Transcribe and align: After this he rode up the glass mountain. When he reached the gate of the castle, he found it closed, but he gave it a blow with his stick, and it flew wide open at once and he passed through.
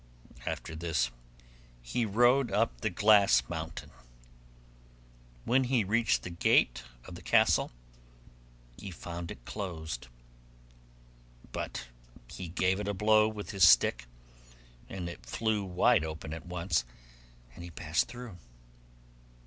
After 0.47 0.75
this 0.75 1.11
he 1.83 2.07
rode 2.07 2.51
up 2.51 2.81
the 2.81 2.89
glass 2.89 3.43
mountain. 3.47 3.91
When 5.45 5.65
he 5.65 5.83
reached 5.83 6.23
the 6.23 6.31
gate 6.31 6.81
of 7.05 7.13
the 7.13 7.21
castle, 7.21 7.71
he 8.79 8.89
found 8.89 9.29
it 9.29 9.45
closed, 9.45 10.07
but 11.51 11.89
he 12.27 12.47
gave 12.49 12.79
it 12.79 12.87
a 12.87 12.95
blow 12.95 13.27
with 13.27 13.51
his 13.51 13.67
stick, 13.67 14.07
and 14.89 15.07
it 15.07 15.23
flew 15.27 15.63
wide 15.63 16.03
open 16.03 16.33
at 16.33 16.47
once 16.47 16.83
and 17.53 17.63
he 17.63 17.69
passed 17.69 18.07
through. 18.07 18.37